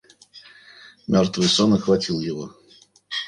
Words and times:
Мертвый 1.11 1.47
сон 1.49 1.73
охватил 1.75 2.21
его. 2.21 2.49